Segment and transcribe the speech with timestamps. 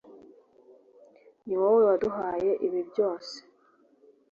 [1.45, 3.35] niwowe waduhaye ibi byose